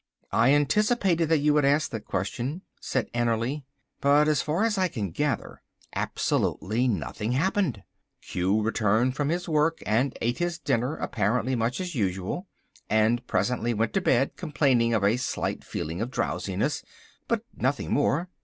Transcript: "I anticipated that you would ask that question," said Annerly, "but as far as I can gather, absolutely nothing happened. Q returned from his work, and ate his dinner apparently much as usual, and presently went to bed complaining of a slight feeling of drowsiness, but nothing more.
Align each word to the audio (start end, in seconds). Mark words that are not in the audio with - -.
"I 0.31 0.51
anticipated 0.51 1.29
that 1.29 1.37
you 1.41 1.53
would 1.53 1.63
ask 1.63 1.91
that 1.91 2.05
question," 2.05 2.63
said 2.79 3.07
Annerly, 3.13 3.65
"but 3.99 4.27
as 4.27 4.41
far 4.41 4.63
as 4.63 4.75
I 4.75 4.87
can 4.87 5.11
gather, 5.11 5.61
absolutely 5.93 6.87
nothing 6.87 7.33
happened. 7.33 7.83
Q 8.23 8.63
returned 8.63 9.15
from 9.15 9.29
his 9.29 9.47
work, 9.47 9.83
and 9.85 10.17
ate 10.19 10.39
his 10.39 10.57
dinner 10.57 10.95
apparently 10.97 11.55
much 11.55 11.79
as 11.79 11.93
usual, 11.93 12.47
and 12.89 13.27
presently 13.27 13.75
went 13.75 13.93
to 13.93 14.01
bed 14.01 14.35
complaining 14.37 14.95
of 14.95 15.03
a 15.03 15.17
slight 15.17 15.63
feeling 15.63 16.01
of 16.01 16.09
drowsiness, 16.09 16.81
but 17.27 17.43
nothing 17.55 17.93
more. 17.93 18.27